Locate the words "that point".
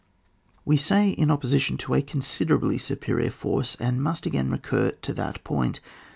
5.13-5.79